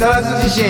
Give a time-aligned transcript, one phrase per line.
[0.00, 0.64] 沢津地震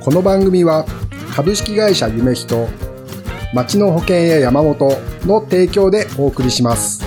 [0.00, 0.86] この番組は
[1.34, 2.68] 株式会社夢人
[3.52, 4.92] 町の保険や山本
[5.26, 7.04] の提供でお送りします。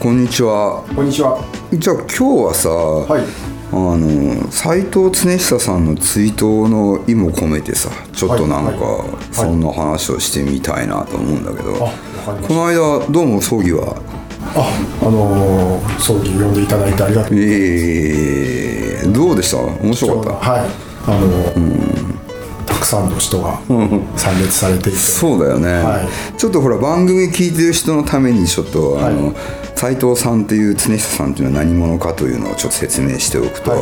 [0.00, 0.84] こんにちは。
[0.96, 1.38] こんにちは。
[1.72, 3.22] じゃあ今日はさ、はい。
[3.70, 9.08] あの斎藤恒久さんの追悼の意も込めてさちょっとなんかはい。
[9.08, 9.18] はい。
[9.30, 14.00] そんな話をしてみたいなと思うんだけど、あわかりましたこの間どうも葬儀は？
[14.56, 19.58] ああのー、葬儀呼んでいただいてありがとうえー、どうでした？
[19.58, 20.50] 面白かった？
[20.52, 20.70] はい。
[21.06, 22.14] あのー
[22.66, 23.60] たくさんの人が
[24.16, 24.98] 参列されていて。
[24.98, 26.08] そうだよね、はい。
[26.38, 29.34] ちょっとほら番組聞いてる人のためにちょっと、あの
[29.74, 33.80] 斉藤さんっていう常久さんっていうのは何者かというのをちょっと説明しておくと、はい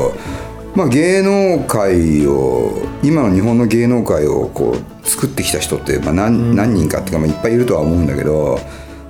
[0.74, 8.58] まあ、芸能界を今の日本の芸能界をこう作ってきた人って、まあ何何人かっていうか、まあ、いっぱいいるとは思うんだけど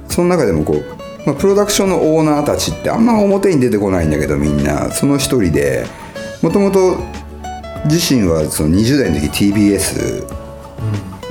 [0.08, 0.84] その中でもこう、
[1.24, 5.86] まあ、プロダクションのオーナーたちってあんま表に出てこないんだけどみんなその一人で
[6.42, 6.96] もともと
[7.84, 10.26] 自身はその20代の時 TBS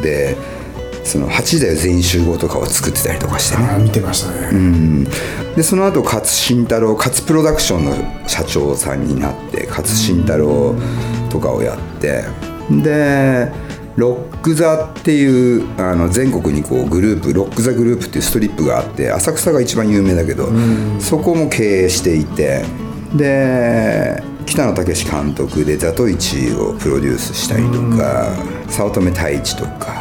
[0.02, 0.38] で、
[1.04, 3.84] その8時だよ全員集合とかを作ってたりとかしてね。
[3.84, 5.04] 見てましたね、うん。
[5.56, 10.76] でその後勝慎太郎勝プロダクションの社長さんになって勝慎太郎
[11.30, 12.24] とかをやって。
[12.70, 13.52] で
[13.98, 20.48] ロック座っていうあの全国にこうグループロック座グループっていうストリップがあって浅草が一番有名だけど
[21.00, 22.64] そこも経営していて。
[23.16, 28.34] で北野武監督で「ザトイチ」をプロデュースしたりとか
[28.70, 30.01] 早乙女太一とかあと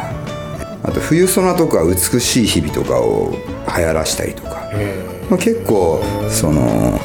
[1.11, 3.35] 冬ソナ」とか「美しい日々」とかを
[3.75, 4.71] 流行らしたりとか、
[5.29, 6.99] まあ、結構その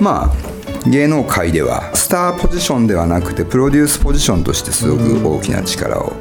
[0.00, 6.14] まあ芸能界ではスターポジションではなくてプロデュースポジションとしてすごく大きな力を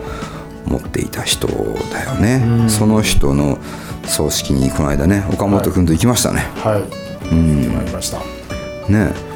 [0.65, 3.57] 持っていた人だよね、その人の
[4.05, 7.33] 葬式にこの間ね岡本君と行きましたね、はい。
[7.33, 8.19] 見てまいりました。
[8.89, 9.28] ね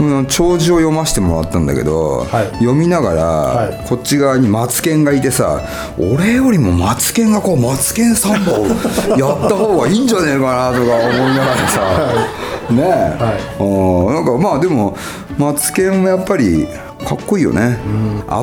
[0.00, 2.46] うん弔辞を読ませてもらったんだけど、はい。
[2.58, 3.84] 読みながら、はい。
[3.88, 5.60] こっち側にマツケンがいてさ
[5.98, 8.66] 俺よりもマツケンがこうマツケンサンバを
[9.18, 11.80] やった方がいいんじゃねえかなとか思いながらさ、
[12.70, 13.18] ね
[13.58, 14.14] え、うん。
[14.14, 14.96] なんかまあでも
[15.36, 16.68] マツケンもやっぱり
[17.04, 17.78] かっこいいよね、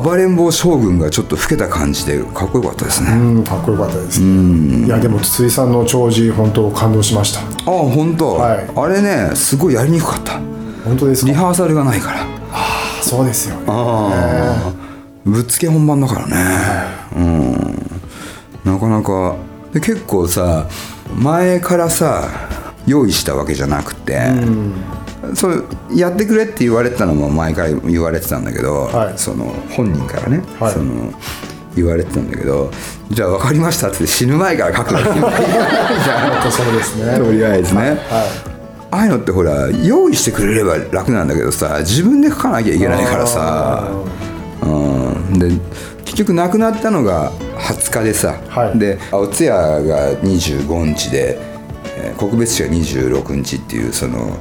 [0.02, 4.18] 暴れん坊将軍がちょっと老けた感じでかっこよかったですね、うんかっこよかったです。
[4.20, 7.40] ねいやでも筒井さんの弔辞本当感動しました。
[7.40, 8.66] ああ本当、はい。
[8.74, 10.40] あれねすごいやりにくかった
[10.86, 11.28] 本当ですか？
[11.28, 12.26] リハーサルがないから。
[13.02, 13.62] そうですよね。
[13.68, 14.72] ああ
[15.24, 16.36] ぶっつけ本番だからね、
[17.16, 17.90] うん。
[18.64, 19.36] なかなか。
[19.72, 20.66] で結構さ
[21.18, 22.28] 前からさ
[22.86, 24.20] 用意したわけじゃなくて、
[25.34, 25.64] そう
[25.94, 29.18] やってくれって言われてたのも前から言われてたんだけど、はい。
[29.18, 30.72] その本人からね、はい。
[30.72, 31.12] その
[31.74, 32.70] 言われてたんだけど
[33.10, 35.22] じゃあ分かりましたって死ぬ前から書くわれてじゃ
[36.40, 37.10] 本当そうですね。
[37.14, 38.55] あとりあえずね、はい
[38.90, 43.90] ああいうのってほら用意してくれれば楽なんだけどさ自分で書かなきゃいけないからさ。
[44.62, 44.66] う
[45.34, 45.38] ん。
[45.38, 45.50] で
[46.04, 48.78] 結局亡くなったのが20日でさ、はい。
[48.78, 51.38] でお通夜が25日で、
[51.98, 54.38] えー告別式が26日っていうその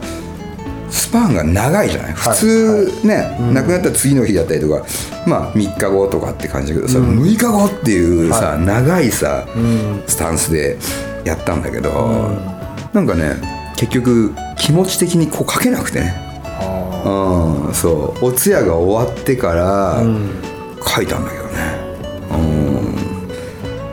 [0.90, 2.14] スパンが長いじゃない？
[2.14, 4.86] 普通ね、亡くなった次の日だったりとか
[5.28, 9.46] まあ3日後とかって感じだけどさ、6日後っていうさ、長いさ、
[10.08, 10.78] スタンスで
[11.26, 12.30] やったんだけど、
[12.94, 13.36] なんかね
[13.76, 16.14] 結局気持ち的にこう書けなくてね。
[17.06, 18.26] うんそう。
[18.26, 20.02] お通夜が終わってから
[20.88, 21.52] 書いたんだけどね。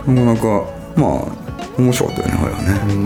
[0.07, 0.15] うん。
[0.15, 0.65] なかなか
[0.97, 1.25] まあ
[1.79, 2.81] 面白かったよねほらね。
[2.95, 2.97] う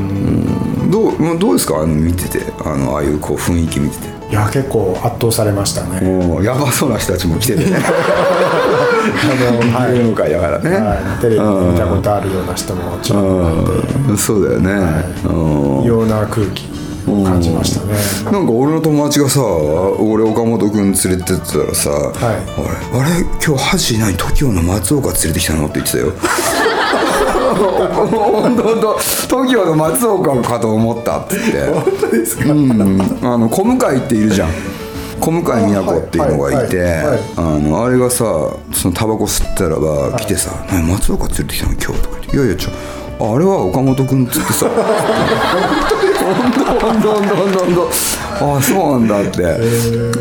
[0.86, 0.91] ん。
[0.91, 1.76] どうまあどうですか？
[1.78, 2.41] あの見てて。
[2.65, 4.16] あのああいうこう雰囲気見てて。
[4.31, 6.00] いや結構圧倒されましたね。
[6.00, 7.78] もうやばそうな人たちも来ててね
[9.06, 11.20] あの芸能界だからね、はい。
[11.20, 14.18] テレビで見たことあるような人もちろん。
[14.18, 14.70] そうだよね、
[15.24, 15.82] うん。
[15.84, 16.64] 異様な空気
[17.08, 17.94] を感じましたね。
[18.32, 22.24] なんか俺の友達がさ俺岡本君連れてってたらさ「い。
[22.24, 26.12] あれあれ今日ハジ何 TOKIO の松岡連れてきたの?」って言ってたよ。
[27.56, 28.94] 本 当本当。
[28.97, 31.70] TOKIO の松岡かと思ったって言って。
[31.72, 32.52] 本当ですか？
[32.52, 33.00] うん。
[33.22, 34.48] あの小向井っているじゃん
[35.21, 37.03] 小向井美奈子っていうのがいて
[37.36, 38.24] あのあれがさ
[38.72, 42.71] そのタバコ吸ったらば来てさ「何松岡連れてきたの今日」とか言って「いやいやちょ
[43.34, 44.66] あれは岡本君」っつってさ。
[46.27, 47.91] 本当本当本当本当本当
[48.39, 49.51] ああそうなんだって、あ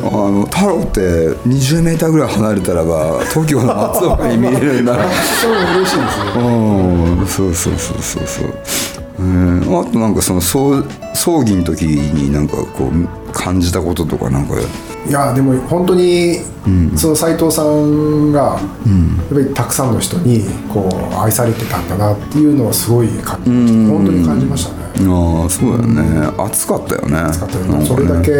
[0.07, 1.00] の太郎って
[1.48, 4.95] 20メーターぐらい離れたらば TOKIO の松岡に見えるんだ。
[5.41, 6.31] そう嬉しいですね。
[6.38, 8.53] うんそうそうそうそうそう
[9.25, 9.80] うん。
[9.80, 10.83] あとなんかその葬
[11.13, 14.56] 葬儀の時になんかこう感じたこととかなんか。
[15.07, 16.39] いやでも本当に、
[16.95, 18.60] その斉藤さんが、
[19.30, 20.44] ぱりたくさんの人に
[20.74, 23.94] こう愛されてたんだなっていうのはすごい感じました。
[23.94, 24.86] 本当に感じましたね。
[25.07, 26.33] ああそうだよね。
[26.38, 27.18] 暑かったよね。
[27.18, 27.86] 暑かったよね。
[27.86, 28.31] それだけ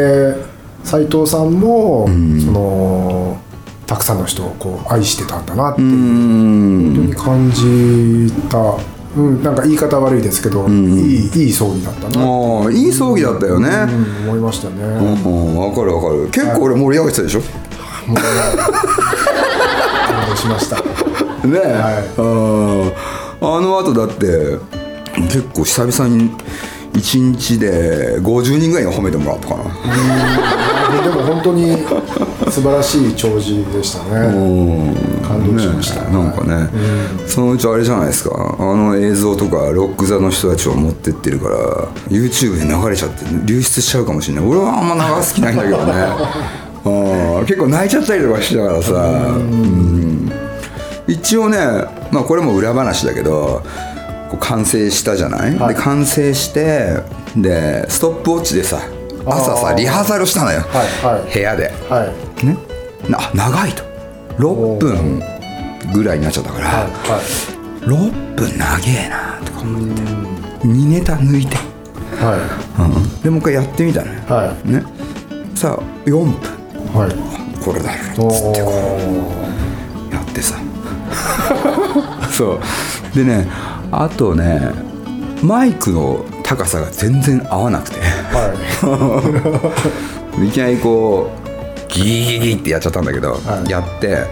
[0.84, 3.38] 斎藤さんも、その
[3.86, 8.78] たくさんの人をこう愛してたんだなって本当に感じた
[9.15, 14.83] うん、なんか言い方悪いですけど、うん、いいいい葬儀だったなあいい葬儀だったよね、うん、思いましたね。
[14.83, 16.29] うん分かる分かる。
[16.31, 17.45] 結構俺盛り上げてたでしょ、は
[18.06, 18.17] い、もう
[20.07, 20.75] 感動しました。
[21.47, 24.57] ねえ、はい、あの後だって
[25.27, 26.31] 結構久々に
[26.94, 29.63] 1日で50人ぐらいに褒めてもらったかな
[31.04, 31.78] でも本当に
[32.52, 34.96] 素晴らしい弔辞でしたね。
[35.26, 36.70] 感動しました、ね、なんかね、
[37.28, 38.56] そのうちあれじゃないですか。
[38.60, 41.58] あの映像とかロック座の人たちを持ってってるから
[42.08, 44.46] YouTube で流れちゃって流出しちゃうかもしれない。
[44.46, 45.94] 俺はあんま流す気ないんだけどね。
[47.48, 48.94] 結構泣いちゃったりとかしてたからさ。
[48.94, 50.32] うん。
[51.08, 51.58] 一応ね
[52.12, 53.64] まあこれも裏話だけど
[54.40, 56.98] 完成したじゃない、はい、で完成して
[57.38, 58.80] でストップウォッチでさ
[59.25, 60.88] 朝さリハーサルしたのよ、はい
[61.18, 62.06] はい、部屋で、は
[62.42, 62.57] い、ね。
[63.13, 63.83] あ長いと。
[64.38, 65.22] 6分
[65.94, 67.22] ぐらいになっちゃったから、はいはい、
[67.86, 70.01] 6分長えなとか思って。
[70.68, 71.56] 2ネタ抜いて、
[72.18, 72.81] はい。
[72.81, 74.83] うん、でもう一回やってみたのよ、はい、ね。
[75.56, 76.33] さあ4分、
[76.94, 78.72] はい、これだろっつってこ
[80.12, 80.13] う。
[80.13, 80.56] やってさ。
[82.31, 82.60] そう。
[83.16, 83.48] でね
[83.92, 84.72] あとね
[85.42, 88.00] マイクの高さが全然合わなくて、
[88.36, 88.52] は
[90.44, 94.26] い、いきなりこうギーギーギーってやっちゃったんだけど、はい、やって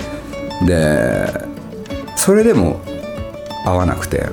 [0.66, 1.28] で
[2.16, 2.82] それでも
[3.66, 4.28] 合わなくて。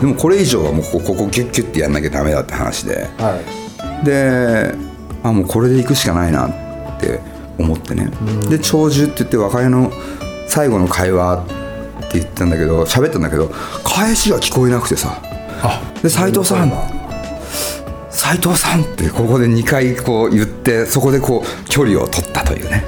[0.00, 3.38] でもこれ以上はもうこここギュッギュッてやんなきゃダメだって話で、は
[4.02, 4.72] い、で
[5.22, 6.52] あもうこれでいくしかないなっ
[6.98, 7.20] て
[7.58, 8.10] 思ってね。
[8.48, 9.92] で長寿って言って別れの
[10.46, 13.52] 最後の会話って言ったんだけど喋ったんだけど
[13.84, 15.20] 返しが聞こえなくてさ。
[16.02, 16.70] で斎藤さん
[18.30, 22.84] 斎藤さんってここで2回こう言ってそこでこう距離を取ったというね。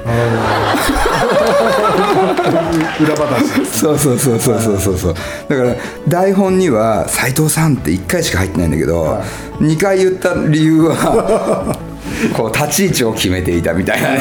[3.01, 3.65] 裏話。
[3.65, 5.13] そうそうそうそうそうそうそう。
[5.49, 5.75] だから
[6.07, 9.25] 台本には斎藤さんって1回しか入ってないんだけど、は
[9.59, 11.75] い、2回言った理由は
[12.37, 14.19] こう立ち位置を決めていたみたいなね。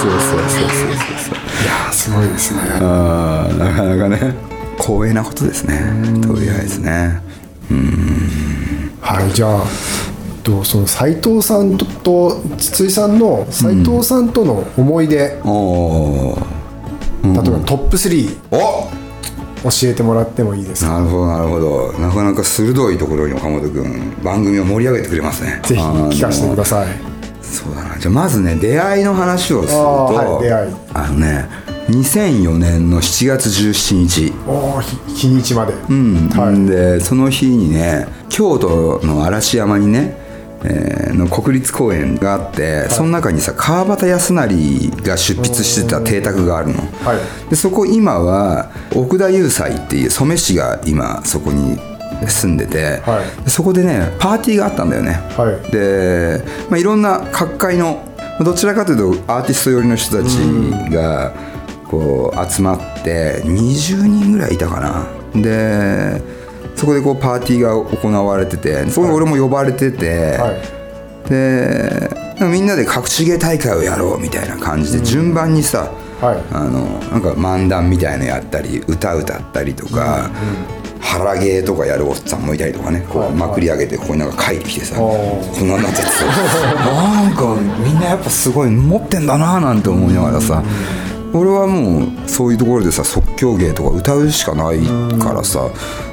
[0.00, 0.70] そうそうそうそう
[1.24, 2.60] そういやすごいですね。
[2.80, 4.36] あなかなかね
[4.78, 5.80] 光栄なことですね。
[6.22, 7.20] とりあえずね。
[7.68, 8.92] うん。
[9.00, 9.64] はいじゃあ
[10.42, 15.48] とその斉藤さんとと筒井さんの斉藤さんとの思い出、う
[17.28, 18.90] ん、例えばトップ3お。
[19.62, 20.92] 教えてもらってもいいですか？
[20.94, 21.92] なるほどなるほど。
[21.98, 25.60] なかなか鋭いところに岡本君番組を盛り上げてくれますね。
[25.64, 26.86] ぜひ聞かせてください。
[27.42, 27.98] そうだな。
[27.98, 30.74] じゃあまずね出会いの話をするとあ,、はい、出会い。
[30.94, 31.46] あのね
[31.90, 34.32] 2004年の7月17日。
[34.46, 35.74] おお日にちまで。
[35.90, 40.29] うん、はい、でその日にね京都の嵐山にね
[40.64, 51.78] えー、の国立公園があって、はい、その中にさ川端康成が出筆してた邸宅があるの、はい、でそこ今は奥田雄斎っていう染師が今そこに
[52.28, 58.06] 住んでて、はい、そこでねパーティーがあったんだよね、はい、で、まあ、いろんな各界の
[58.44, 60.36] どちらかというとアーティスト寄りの人たち
[60.92, 61.32] が
[61.88, 65.20] こう集まって20人ぐらいいたかな。
[65.34, 66.39] で
[66.80, 70.56] そこでこうパーティーが行われててそこに俺も呼ばれてて、は
[71.26, 72.08] い、で
[72.48, 85.04] みんなで隠し芸大会をやろうみたいな感じで順番にさ、はい、あのなんか漫談みたいのやったり歌歌ったりとか、うんうん、腹芸とかやるおっさんもいたりとかねこうまくり上げてここになんか書いてきてさ、こ
[85.62, 86.24] んなになっちゃってさ
[86.80, 90.62] なんかみんなやっぱすごい持ってんだななんて思いながらさ、
[91.32, 94.80] 俺はもうそういうところでさ即興芸とか歌うしかない
[95.18, 95.70] からさ、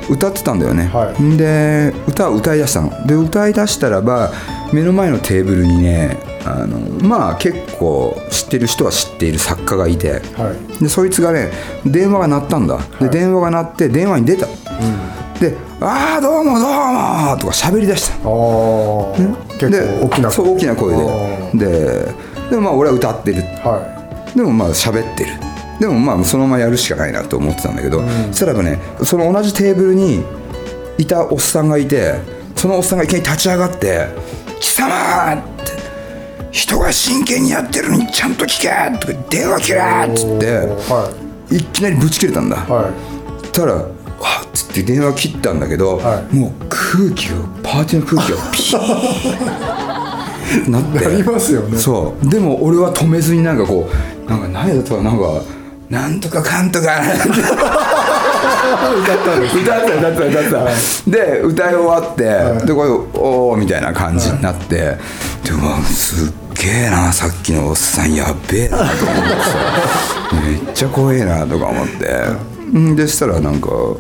[0.09, 3.07] 歌ってたんだよね、はい、で歌を歌いだしたの。
[3.07, 4.31] で歌いだしたらば
[4.73, 11.51] 目の前のテーブルにねあのまあ結構知ってる人は知っている作家がいて、はい、でそいつがね
[11.85, 18.15] 電話が鳴ったんだ、で電話が鳴って電話に出た、うん、で「ああどうもどうも」とか喋りだした。
[18.15, 21.67] あ、ね、結構大きなそう大きな声で。
[21.67, 23.96] ででもまあ俺は歌ってる、はい、
[24.37, 25.31] でもまあ喋ってる
[25.79, 30.23] でもまあそのままやるしかないなと思ってたんだけど、うん、そしたらねその同じテーブルに
[30.99, 32.13] いたおっさんがいて
[32.55, 34.07] そのおっさんがいきなり立ち上がって
[34.61, 35.71] 「貴様!」って
[36.51, 38.69] 「人が真剣にやってるのにちゃんと聞け!」
[39.01, 41.11] とか「電話切れ!」っつって、は
[41.49, 42.93] い、いきなりぶち切れたんだ、はい、
[43.41, 49.93] そしたら「わっ!」つって電話切ったんだけど、はい、もう空気がパーティーの空気がピー
[50.67, 50.99] なって。
[50.99, 51.77] なりますよね。
[51.77, 52.29] そう。
[52.29, 53.89] でも俺は止めずになんかこ
[54.27, 55.41] うなんか何だったかなんか
[55.89, 56.87] なんとかかんとか。
[58.67, 60.51] 歌ったんです歌ってた歌ってた歌って
[61.05, 62.89] たで歌い終わって、でこれ
[63.21, 64.97] おおみたいな感じになって、で
[65.51, 69.07] うわすっげえなさっきのおっさんやっべえなと思ってさ。
[70.65, 73.99] めっちゃ怖えなとか思って、んでしたらなんかこ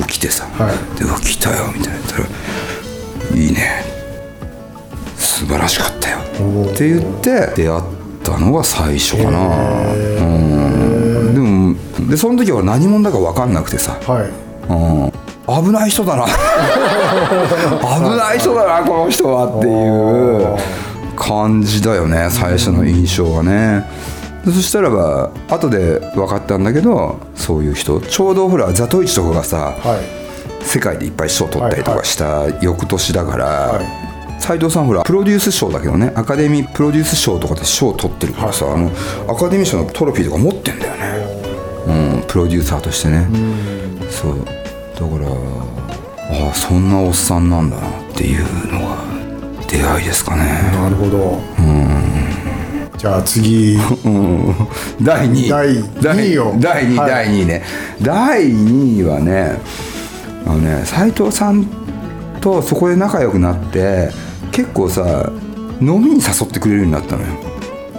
[0.00, 0.98] う来てさ「はい。
[0.98, 1.98] でうわ来たよ」みたいな。
[1.98, 2.24] 言ったら
[3.36, 4.01] 「いいね
[5.32, 6.18] 素晴らしかったよ」
[6.70, 7.82] って言って出会っ
[8.22, 9.38] たのが最初かな。
[9.38, 11.34] うん。
[11.34, 14.30] でもでその時は何者だか分かんなくてさ、はい。
[14.68, 14.74] う
[15.62, 16.26] ん、危ない人だな。
[16.28, 19.78] 危ない人だなこの人はってい
[20.44, 20.56] う
[21.16, 23.88] 感じだよね最初の印象はね。
[24.44, 30.22] でそしたらば後で分かったんだけどそういう人ちょうどほらザトイチとかがさはい。
[30.64, 34.11] 世界でいっぱい賞取ったりとかした翌年だから、はい
[34.42, 38.90] 斉藤さんほらプロデュース賞だけどねアカデミープロデュース賞とかで賞を取ってるからさ、あの
[39.28, 43.28] アカデミー賞のトロフィーとか持ってんだよね、うん、プロデューサーとしてね。
[44.10, 44.44] そう。
[44.44, 44.54] だか
[45.18, 45.28] ら
[46.46, 48.96] ああそんなおっさんなんだなっていうのが
[49.68, 50.44] 出会いですかね。
[50.72, 51.40] なるほど。
[52.98, 53.78] じゃあ次。
[55.00, 55.48] 第2位
[56.02, 56.32] 第二。
[56.34, 57.10] 位を第2位、はい。
[57.10, 57.62] 第2位ね。
[58.02, 59.60] 第2位はね
[60.44, 61.64] あのね斉藤さん
[62.40, 64.10] とそこで仲良くなって
[64.52, 65.30] 結構さ
[65.80, 67.28] 飲みに誘ってくれるようになったのよ。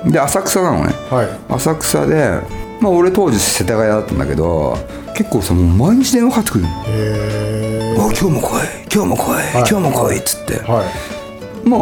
[0.06, 0.94] で浅草なのね。
[1.10, 1.54] はい。
[1.54, 2.40] 浅草で
[2.80, 4.78] まあ俺当時世田谷だったんだけど
[5.16, 6.70] 結構さもう毎日電話かかってくるの。
[6.88, 8.68] へ「お今日も来い。
[8.94, 10.62] 今日も来い、今日も来い」っつって。
[10.66, 11.68] えはい。
[11.68, 11.80] まあ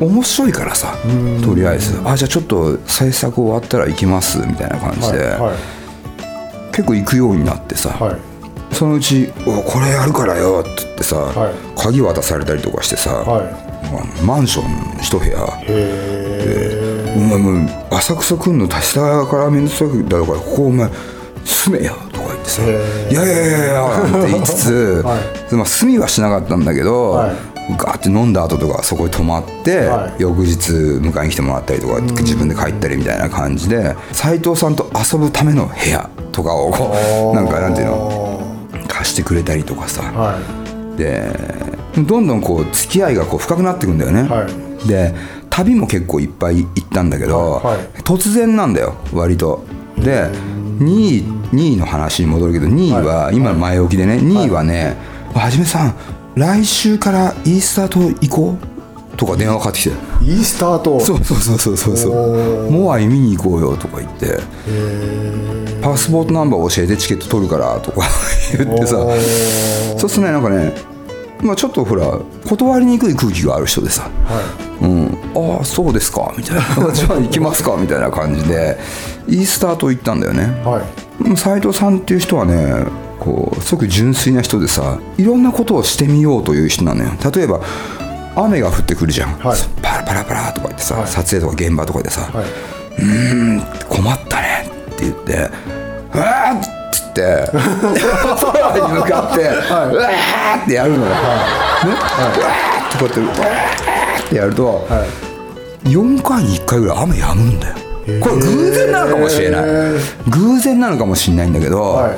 [0.00, 0.94] 面白いからさ
[1.44, 5.40] とりあえず「あじゃあちょっと制作終わったら行きます」みたいな感じで、はい。
[5.40, 5.54] はい。
[6.72, 8.16] 結構行くようになってさ、はい。
[8.74, 11.54] そのうち「おこれやるからよ」って言ってさ、はい。
[11.76, 13.73] 鍵渡されたりとかしてさ、はい
[14.24, 15.38] マンション一部屋。
[15.62, 20.88] へ「お前もう浅草来んの下から面倒くさいだろうからここお前
[21.44, 23.12] 住めよ」とか言ってさ「へー。
[23.12, 23.86] いやいやいやいや」
[24.20, 25.16] って言いつつ、は
[25.52, 38.42] まあ、住みはしなかったんだけど、はいガーって飲んだ後とかそこに泊まって、はい翌日迎えに来てもらったりとか自分で帰ったりみたいな感じで斉藤さんと遊ぶための部屋とかをなんかなんていうの
[38.86, 40.38] 貸してくれたりとかさ、は
[40.96, 44.46] でどんどんこう付き合いがこう深くなっていくんだよね、は
[44.86, 45.14] で
[45.50, 47.86] 旅も結構いっぱい行ったんだけど、はいはい。
[48.02, 49.64] 突然なんだよ割と。
[49.96, 50.28] で
[50.78, 51.22] 2位
[51.52, 54.96] 2位の話に戻るけど2位は、今の前置きでね2位はね
[55.32, 55.94] 「はじめさん
[56.34, 58.56] 来週からイースター島行こ
[59.14, 59.90] う?」とか電話かかってきて。
[60.24, 62.70] いイースターとそうそうそうそうそうそう。
[62.70, 64.26] モアイ見に行こうよとか言って。
[64.26, 68.08] へパスポートナンバー教えてチケット取るからとか
[68.56, 68.96] 言ってさ。
[69.98, 70.72] そうするとねなんかね
[71.44, 74.10] まあちょっとほら断りにくい空気がある人でさ。
[74.10, 76.34] えはうん、ああそうですか。
[76.36, 76.90] みたいな。
[76.92, 78.78] じゃあ行きますかみたいな感じで。
[79.28, 80.60] イースター島行ったんだよね。
[80.64, 80.66] い。
[80.66, 80.82] はい
[81.36, 82.74] 斉藤さんっていう人はね
[83.20, 87.10] こうすごく純粋な人でさいろんなことをしてみようという人なのよ。
[87.34, 87.60] 例えば
[88.36, 89.58] 雨が降ってくるじゃん、はい。
[89.80, 91.06] パラパラパラとか言ってさ、はい。
[91.06, 92.44] 撮影とか現場とかでさ、はい。
[92.98, 95.50] うーん困ったねって言って
[96.14, 96.83] 「うわーっ!」つ
[97.14, 101.16] って空に向かって「うわー!」ってやるのよ、ね？
[101.86, 102.30] うわー
[102.88, 105.06] ってこうやって「うわー!」ってやると、は
[105.84, 107.74] 4回に1回ぐらい雨止むんだよ。
[108.20, 109.62] これ偶然なのかもしれない。
[110.28, 112.12] 偶然なのかもしれないんだけど、はい。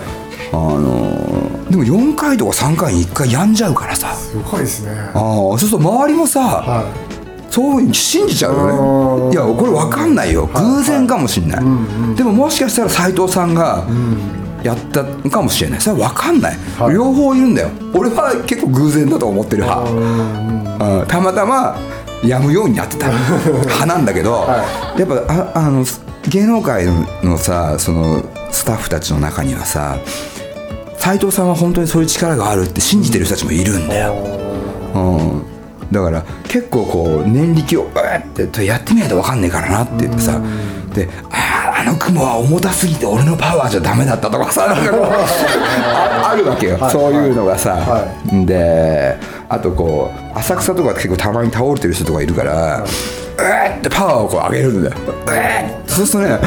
[0.53, 4.15] あのーでも4回とか3回に1回やんじゃうからさ。
[4.15, 4.93] すごいですね。
[5.15, 6.85] ああそうすると周りもさ、は
[7.51, 9.33] そういう信じちゃうよね。
[9.33, 10.47] いやこれ分かんないよ。
[10.55, 11.65] 偶然かもしれない、
[12.15, 13.83] でももしかしたら斉藤さんが
[14.63, 15.81] やったかもしれない。
[15.81, 16.95] それは分かんない、はい。
[16.95, 17.71] 両方いるんだよ。
[17.95, 21.79] 俺は結構偶然だと思ってる派、うんたまたま
[22.23, 23.09] やむようになってた。
[23.49, 25.85] 派なんだけど、はやっぱああの
[26.29, 26.87] 芸能界
[27.23, 29.99] のさそのスタッフたちの中にはさ
[30.99, 34.15] 斉藤さんは本当にそういう力があるって信じてる人たちもいるんだよ、
[34.95, 35.43] うん、
[35.93, 40.41] だから結構こう念力をうわってやってみないと分かんねえからなって言ってさ
[40.86, 40.86] で
[41.31, 44.73] あーあの雲は重たすぎて俺のパワーじゃダメだったとかさあ
[46.33, 46.91] あるわけよ、はい。
[46.91, 48.07] そういうのがさ、は
[48.47, 49.17] で
[49.49, 52.87] あとこう浅草とか結構たまに倒れてる人とかいるから、うわ
[53.77, 55.39] ってパワーをこう上げるんだよ、うわっ
[55.85, 56.39] てそうするとね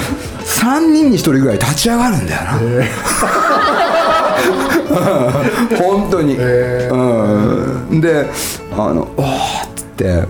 [0.45, 2.59] 3人に1人ぐらい立ち上がるんだよな、
[5.77, 6.95] 本当に、へう
[7.95, 8.25] ん、で
[8.73, 9.29] あの「おーっ
[9.75, 10.23] つって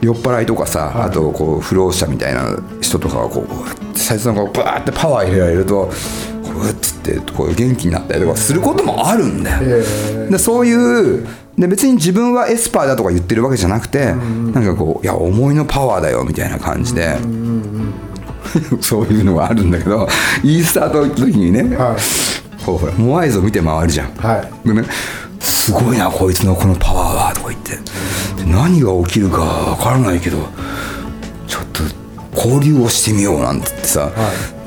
[0.00, 3.46] 酔っ払いとかさ、あとこう不老者みたいな人とかがこ
[3.94, 5.90] う斉藤さんがこうバーってパワー入れられると
[6.42, 11.26] こううっつってこう元気になったりとかすることもあるんだよ、へでそういう
[11.58, 17.18] で別に自分はエスパーだとか言ってるわけじゃなくて、なんかこういや思いのパワーだよみたいな感じで、
[18.80, 20.08] そういうのがあるんだけど
[20.42, 22.64] イースター島行った時にね、はい。
[22.64, 24.68] こうほらモアイ像見て回るじゃん、はい。
[24.68, 24.84] でね
[25.40, 27.78] すごいなこいつのこのパワーはとか言って
[28.44, 30.38] で何が起きるかわからないけど
[31.46, 31.82] ちょっと
[32.34, 34.10] 交流をしてみようなんて言ってさ、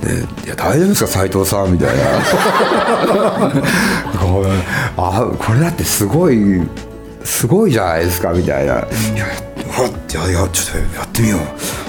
[0.01, 2.03] でいや大丈夫ですか斉藤さんみたいな。
[4.97, 6.61] あこれだってすごい
[7.23, 8.83] すごいじゃないですかみたいな「いやい
[9.17, 9.53] やい
[10.09, 11.39] やちょっとやってみよう。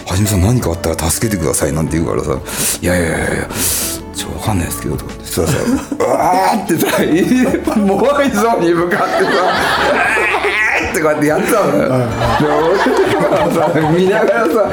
[0.09, 2.38] はじめさん何かあったら助けてください」なんて言うからさ
[2.81, 3.26] 「いやいやいやいや
[4.14, 5.45] ちょっとわかんないですけど」とかってさう
[6.03, 6.87] わーってさ
[7.76, 9.26] モアイ像に向かってさ
[10.47, 10.49] 「え
[10.88, 11.88] ーってこうやってやってたのよ。
[11.88, 14.71] で俺とかさ見ながらさ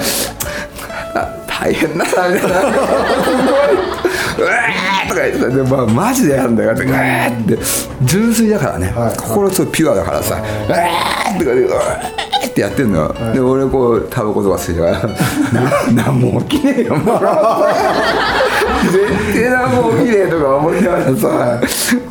[1.16, 2.56] あ大変だなみたいなすごい
[4.40, 7.58] 「うわー!」とか言ってさで、まあ、マジでやるんだよって「うわー!」って
[8.04, 10.36] 純粋だからね、はい心すごいピュアだからさ
[10.68, 14.98] 「うわー!」とかで「うわー!」ってやってんのよ、で俺こうタバコとか吸いながら
[15.96, 17.20] 「ななんも起きねえよもう」
[18.92, 21.60] 絶対なんも起きねえとか思いながらさ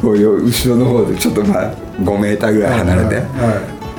[0.00, 1.64] こういう後ろの方でちょっとまあ
[2.02, 3.24] 5メーターぐらい離れて、はい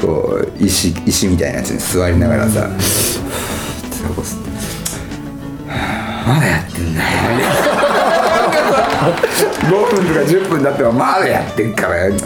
[0.02, 4.50] こう石石みたいなやつに座りながらさ、タバコ吸って
[6.28, 7.08] まだやってんだよ。
[9.62, 12.14] 5分とか10分だってもまだやってんからよ。
[12.14, 12.18] も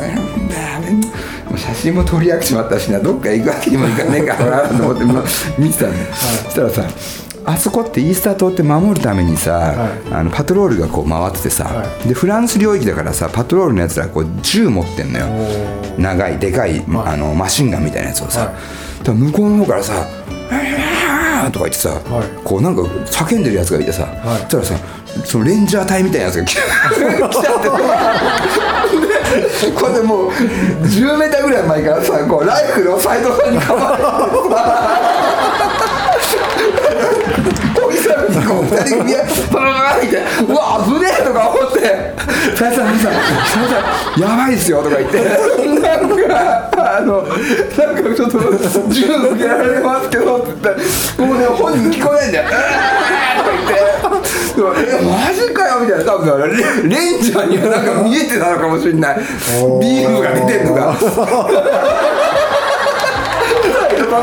[1.55, 2.99] う写真も撮りやくしまったしな。
[2.99, 5.23] どっか行くわけにもいかねえからなと思ってま
[5.57, 6.83] 見てたんだよ、そしたらさ
[7.45, 15.25] あそこってイースター島って守るためにさ、あのパトロールがこう回っててさ、はでフランス領域だからさパトロールのやつらこう銃持ってんのよ。
[15.97, 19.09] 長いでかい、あのマシンガンみたいなやつをさ、はい。
[19.11, 20.07] 向こうの方からさ
[20.49, 22.01] 「あーとか言ってさ、はい
[22.43, 27.69] こうなんか叫んでるやつがいてさ、はいそしたらさそのレンジャー隊みたいなやつが来来ちゃって
[29.71, 34.03] これでもう10メーターぐらい前からさこうライフルを斎藤さんに構えて
[37.75, 40.07] 小木さんにこう二人組がババババって
[40.47, 41.79] うわ危ねえとか思って
[42.55, 43.69] 「斉藤さんさんさ
[44.17, 48.39] んやばいっすよ」とか言ってなんかあのなんかちょっと
[48.89, 53.85] 銃向けられますけどって言ったらもうね本人聞こえないんだよ「えー!」とか言って。
[54.55, 59.17] えマジかよみたいな多分レレンジャーにはなんか見えてたのかもしれない
[59.81, 60.95] ビームが出てんのが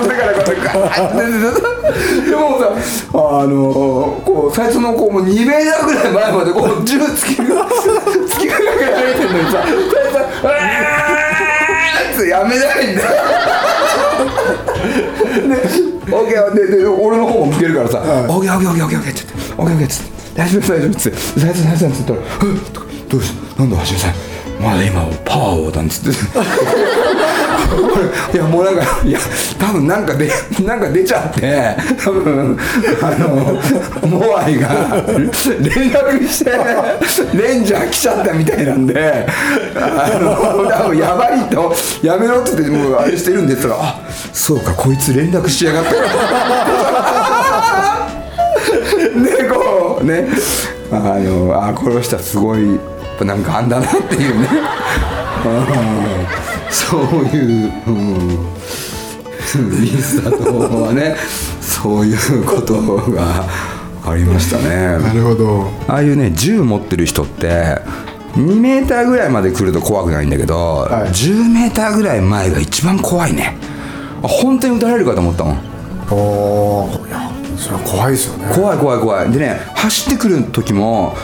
[0.00, 2.64] んでからこうガーってでもさ
[3.14, 9.74] あのこう最初のこうもう2メーターぐらい前までこう銃突きが突きかけられてるのにさ最
[10.10, 10.52] 初「うわ!」
[12.12, 13.08] ってやめないんだよ
[15.22, 18.02] で、オッケーでで俺の方も向けるからさ、オ
[18.38, 24.14] ッケーオッケーオッケーオッケーオッケーって言って、オッケーオッケーっつって、大丈夫大丈夫ですって、大丈夫大丈夫ですって言ったら、どうしたなんだ橋本さん、
[24.62, 26.18] まだ今パワーをなんつって。
[28.32, 29.18] いやもうなんかいや
[29.58, 30.30] 多分なんかで
[30.64, 32.58] なんか出ちゃって多分
[33.02, 33.58] あの
[34.08, 34.68] モアイが
[35.08, 35.28] 連
[35.90, 36.50] 絡して
[37.36, 39.26] レンジャー来ちゃったみたいなんで
[39.76, 44.00] あの多分やばいとやめろって言ってもうあれしてるんでったらあ
[44.32, 45.92] そうかこいつ連絡しやがった。
[49.12, 50.26] でこうね
[50.90, 52.78] あのあこの人はすごい
[53.20, 54.48] なんかあんだなっていうね。
[55.44, 55.48] う
[56.48, 56.51] ん。
[56.72, 58.30] そういう、うん、
[59.84, 61.16] インスタとはね
[61.60, 62.80] そういうこと
[63.12, 63.44] が
[64.04, 64.98] ありましたね。
[65.02, 65.70] なるほど。
[65.86, 67.78] ああいうね銃持ってる人って
[68.34, 71.08] 2メーターぐらいまで来ると怖くないんだけど、はい。
[71.10, 73.56] 10メーターぐらい前が一番怖いね。
[74.22, 75.58] あ本当に撃たれるかと思ったもん。
[76.10, 78.54] おーいやそれは怖いですよね。
[78.54, 79.30] 怖い怖い怖い。
[79.30, 81.14] でね走ってくる時も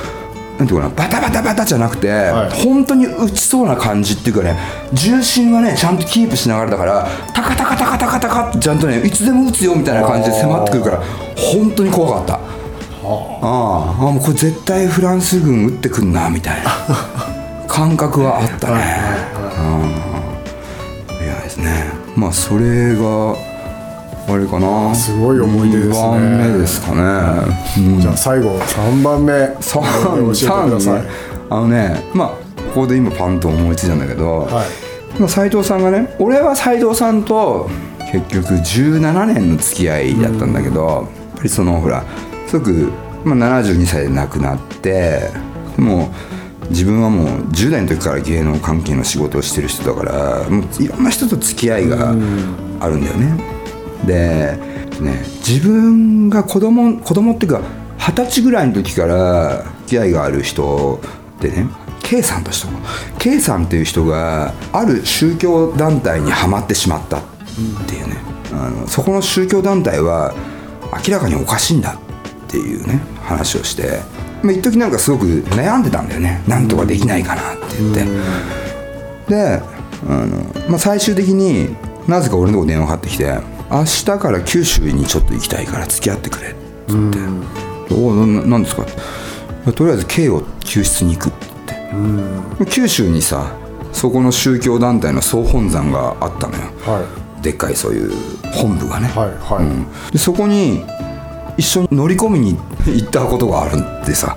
[0.58, 2.50] なんていうかなバタバタバタじゃなくて、はい。
[2.50, 4.58] 本当に打ちそうな感じっていうかね
[4.92, 11.02] 重心はねちゃんとキープしながらだからタカタカタカタカタカってちゃんとねいつでも打つよみたいな感じで迫ってくるから
[11.36, 12.34] 本当に怖かった。
[12.34, 12.40] あ。
[13.40, 16.70] ああもうこれ絶対フランス軍撃ってくんなみたいな。
[17.68, 18.98] 感覚はあったね。
[19.58, 21.24] うん。
[21.24, 21.92] いやですね。
[22.16, 23.36] まあそれが
[24.28, 24.94] あれかな。
[24.94, 25.94] すごい思い出ですね。
[25.94, 28.00] 2番目ですかね、うん。
[28.00, 29.56] じゃあ最後3番目。
[29.60, 31.02] 三教えてください。
[31.02, 31.08] 三ね
[31.50, 32.28] あのねまあ
[32.74, 35.18] ここで今パンと思いついたんだけど、はい。
[35.18, 37.70] まあ斉藤さんがね俺は斉藤さんと
[38.12, 41.04] 結局17年の付き合いだったんだけど、やっ
[41.36, 42.04] ぱりそのほら
[42.46, 42.90] すごく、
[43.24, 45.30] まあ、72歳で亡くなって
[45.76, 46.10] でも
[46.70, 52.10] 自分はもう10代の時から芸能関係の仕事をしてる人だからもういろんな人と付き合いが
[52.80, 53.57] あるんだよね。
[54.06, 54.56] で
[55.00, 57.62] ね自分が子供子供っていうか
[57.98, 61.00] 二十歳ぐらいの時から付き合いがある人
[61.40, 61.66] でね
[62.02, 62.78] K さんとしても
[63.18, 67.22] K さんっていう人がある宗教団体にはまってしまったっ
[67.88, 68.16] ていうね、
[68.52, 70.32] あのそこの宗教団体は
[71.06, 71.98] 明らかにおかしいんだっ
[72.48, 74.00] っていうね話をして
[74.42, 78.04] まあ一時なんかすごく悩んでたんだよねなんとかできないかなって言って。
[79.28, 79.62] で
[80.08, 83.38] あの、まあ、最終的になぜか俺のとこ電話かかってきて
[83.70, 86.56] 「明日から九州にちょっと行きたいから付き合ってくれ」って。
[86.88, 87.18] 言って
[87.94, 88.84] 「おおななんですか?」
[89.74, 91.32] とりあえず K を救出に行く」っ
[91.66, 92.66] て。
[92.70, 93.52] 九州にさ
[93.92, 97.02] そこの宗教団体の総本山があったのよ、は
[97.42, 98.12] でっかいそういう
[98.52, 99.64] 本部がね、はいはい。
[99.64, 99.86] うん。
[100.12, 100.84] でそこに
[101.56, 104.36] 一緒に乗り込みに行ったことがあるってさ。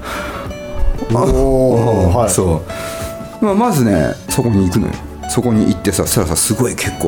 [1.14, 2.30] おお はい。
[2.30, 2.62] そ
[3.42, 4.94] う、まあ、まずねそこに行くのよ
[5.32, 7.08] そこに行ってさそしたらさすごい結構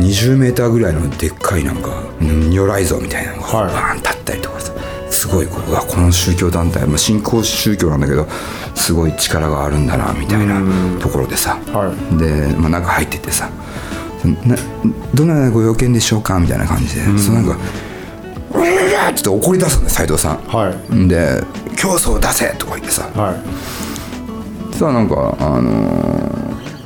[0.00, 3.72] 20メーターぐらいのでっかいなんかうん如来像みたいなのがはい。
[3.72, 4.72] バーン立ったりとかさ
[5.08, 8.26] すごいこうこの宗教団体、まあ、信仰宗教なんだけど
[8.74, 10.60] すごい力があるんだなみたいな
[10.98, 12.18] ところでさ、はい。
[12.18, 13.48] で、まあ、中入ってってさ
[14.24, 14.56] な
[15.14, 17.56] どのようなご用件でしょうかみたいな感じで、そのなんか
[18.52, 21.08] 「うわーって怒り出すんだよ斎藤さん、はい。
[21.08, 21.42] で
[21.78, 23.08] 「競争出せ!」とか言ってさ。
[23.14, 23.36] はい。
[24.72, 26.19] そしたらなんかあのーい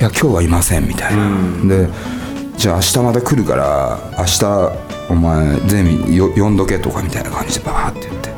[0.05, 1.29] や今日はいません」みたいな、
[1.67, 1.89] で
[2.57, 4.73] 「じゃあ明日また来るから明日
[5.11, 8.35] お前全部よ呼んどけ」とかみたいな感じでバーって言って。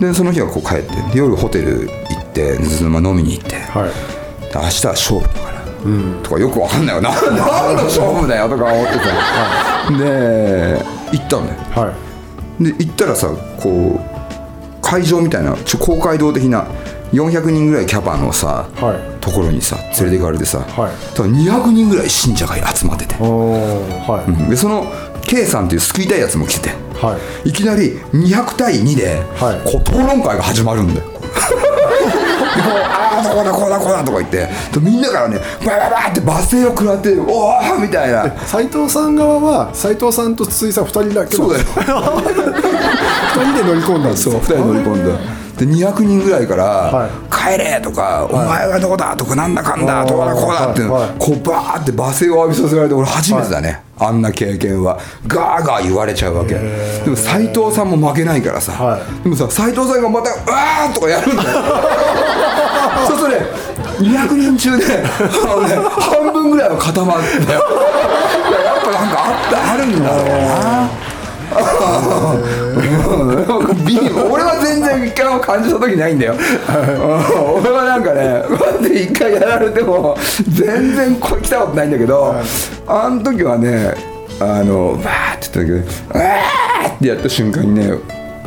[0.00, 3.88] でその日はこう帰ってで夜ホテル行ってずまあ飲みに行って、はい。
[4.52, 7.02] で明日は勝負だから、とかよくわかんないよ。
[7.02, 9.00] な何の 勝負だよとか思ってさ、
[9.98, 11.92] で行ったんだよは
[12.60, 12.64] い。
[12.64, 13.26] で行ったらさ
[13.60, 16.64] こう会場みたいなちょ公会堂的な
[17.12, 19.20] 400人ぐらいキャパのさ、はい。
[19.20, 20.92] ところにさ連れて行かれてさ、はい。
[21.14, 24.50] 多分200人ぐらい信者が集まってて、はい。
[24.50, 24.86] でその
[25.22, 27.50] K さんっていう救いたいやつも来ててはい。
[27.50, 29.70] いきなり200対2で、はい。
[29.70, 31.06] こう討論会が始まるんだよ。
[32.58, 34.36] でこうああこうだこうだこうだとか言って。
[34.38, 34.48] で
[34.80, 38.30] みんなからねバババーって罵声を食らっておおみたいな。
[38.46, 41.64] 斉藤さん側は斉藤さんと筒井さん2人だけそうだよ。
[43.38, 53.82] 2人で乗り込んだんですそう2人乗り込んだで200人ぐらいからはい「帰れ!」とか「お前はどうだ!」とか「なんだかんだ!」あーどうだこうだってこうバーって罵声を浴びさせられて俺初めてだね。
[54.00, 54.96] あんな経験は。
[55.26, 56.54] ガーガー言われちゃうわけ。
[56.54, 58.70] でも斎藤さんも負けないからさ。
[58.72, 61.48] はでもさ斎藤さんがまた「うわー!」とかやるんだよ。
[63.08, 63.46] そうするとね
[64.00, 64.84] 200人中で
[65.44, 67.60] あのね半分ぐらいは固まるんだよ。
[67.60, 70.88] い ややっぱなんかあったあるんだろうな
[74.30, 76.34] 俺は全然一回も感じた時ないんだよ。
[76.34, 80.16] 俺はなんかねこうやって一回やられても
[80.48, 82.34] 全然こ来たことないんだけど
[82.86, 83.94] あの時はね
[84.40, 87.90] あのバーって言った時うわーってやった瞬間にね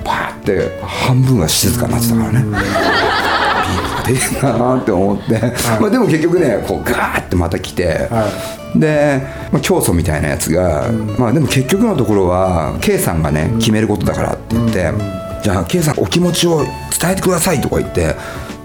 [0.04, 2.46] パーって半分は静かになってたからね。
[4.14, 5.40] ビームが出てんだなって思って、
[5.80, 8.28] まあ、でも結局ねこうガーってまた来て、は
[8.76, 9.22] で、
[9.52, 14.92] まあ、教祖みたいなやつが、まあでも結局のところは K さんがね決めることだからって言って、
[15.44, 16.64] じゃあ K さんお気持ちを
[17.00, 18.16] 伝えてくださいとか言って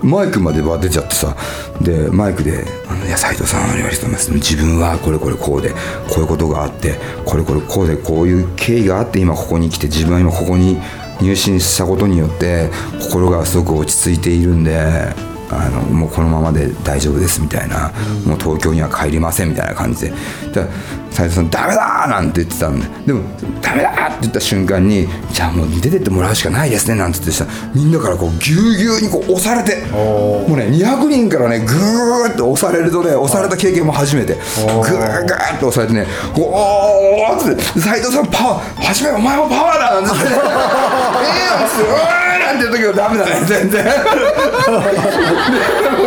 [0.02, 1.37] マイクまでは出ちゃってさ
[1.80, 4.32] でマイクで「あのいや斉藤さんありがとうございます。
[4.32, 5.76] 自分はこれこれこうでこ
[6.18, 10.78] ういうことがあってこれこれこうでこういう経緯があって今ここに来て自分は今ここに
[11.20, 12.68] 入信したことによって
[13.00, 15.14] 心がすごく落ち着いているんで
[15.50, 17.92] あのもうこのままで大丈夫ですみたいな、
[18.24, 20.66] もう東京には帰りませんみたいな感じでだから
[21.12, 23.22] 斉藤さん「ダメだ!」なんて言ってたんででも
[23.62, 36.06] 「ダメだ!」って言った瞬間に「じゃあもう出てってもらうしかないですね」なんて言ってさみんなからこうぎゅうぎゅうにこう押されてもうね200人からねぐーっと押されるとね押された経験も初めてぐーぐーっと押されてね
[36.37, 41.82] 「おー!」って斉藤さんパワー初めお前もパワーだ!」なんて言って「ええなんつって
[42.22, 43.85] 「うー!」なんて言う時はダメだね全然。
[43.85, 43.90] で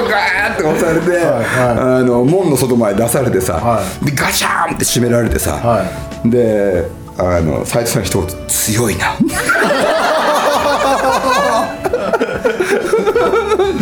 [0.09, 5.85] ガーって押されて、あの門の外まで出されてさ、はでガシャーンって閉められてさ、は
[6.25, 6.85] で
[7.17, 9.15] あの斉藤さん一言「強いな」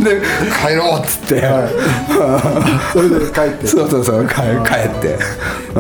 [0.03, 0.21] で
[0.65, 1.41] 帰ろうっつって、
[2.93, 3.67] それで帰って。
[3.67, 5.17] そうそうそう帰帰って、
[5.75, 5.79] う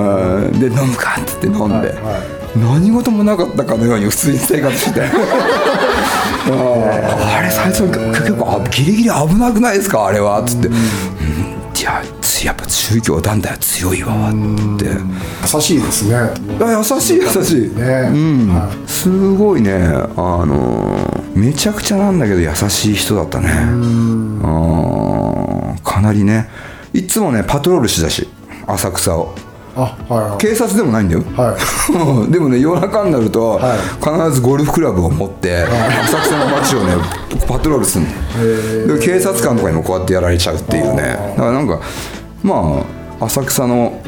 [0.49, 5.01] ん、で飲むかっつって飲んで、はいは何事もなかったかのように普通に生活して
[6.53, 10.07] あれ斉藤さん結構あギリギリ危なくないですか？
[10.07, 10.41] あれは。
[10.41, 10.75] っつって「うん。
[10.75, 10.77] い
[11.83, 12.03] や
[12.43, 14.85] やっぱ宗教団体は強いわ」って。
[15.55, 16.15] 優しいですね。
[16.15, 16.31] あ
[16.77, 18.09] 優しい優しい、ね。
[18.11, 18.49] うん。
[18.49, 19.73] はすごいね。
[19.73, 23.49] あのーめちゃくちゃなんだけど優しい人だったね。
[23.51, 24.39] うん。
[25.83, 26.49] かなりね。
[26.93, 28.27] いつもねパトロールしてたし
[28.65, 29.35] 浅草を
[30.39, 31.55] 警察でもないんだよ、は
[32.27, 32.31] い。
[32.31, 33.77] でもね夜中になると、はい。
[34.03, 35.63] 必ずゴルフクラブを持って、
[36.05, 36.95] 浅草の街をね
[37.47, 38.05] パトロールする
[38.87, 38.97] の。
[38.97, 41.35] で警察官とかにもこうやってやられちゃうっていうね。
[41.37, 41.79] だからなんか
[42.43, 42.83] ま
[43.19, 43.99] あ浅草の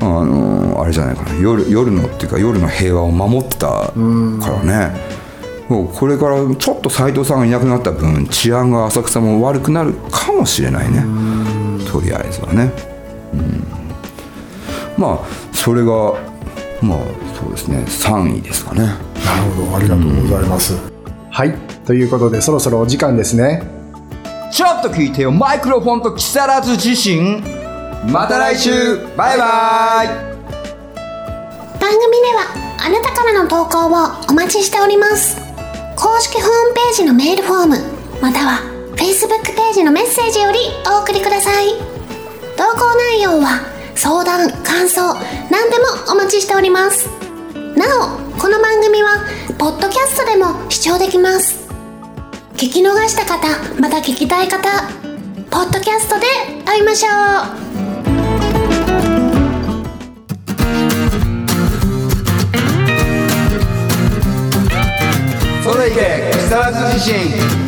[0.00, 1.34] あのあれじゃないかな。
[1.40, 3.92] 夜夜のっていうか夜の平和を守ってたか
[4.64, 5.18] らね。
[5.68, 11.04] もうこれからちょっと斎藤さんがいなくなった分治安が浅草も悪くなるかもしれないね。
[11.90, 12.72] とりあえずはね、
[13.34, 13.77] うん、
[14.98, 16.14] まあそれが
[16.82, 16.98] まあ
[17.40, 17.84] そうですね。
[17.86, 18.80] 3位ですかね。
[18.80, 18.96] なる
[19.56, 19.76] ほど。
[19.76, 20.80] ありがとうございます、うん、
[21.30, 21.54] はい。
[21.86, 23.62] ということでそろそろお時間ですね。
[24.52, 25.30] ちょっと聞いてよ。
[25.30, 27.42] マイクロフォンと木更津自身。
[28.10, 28.98] また来週。
[29.16, 30.08] バイバイ。
[31.80, 33.90] 番組ではあなたからの投稿を
[34.28, 35.36] お待ちしております。
[35.96, 37.76] 公式ホームページのメールフォーム
[38.20, 38.60] または
[38.96, 41.74] Facebook ページのメッセージよりお送りください。
[42.56, 45.12] 投稿内容は相談感想
[45.50, 47.08] 何でもお待ちしております。
[47.76, 49.26] なおこの番組は
[49.58, 51.68] ポッドキャストでも視聴できます。
[52.54, 53.48] 聞き逃した方
[53.80, 54.68] また聞きたい方
[55.50, 56.26] ポッドキャストで
[56.64, 57.12] 会いましょう。
[65.64, 67.67] それいけ木更津地震。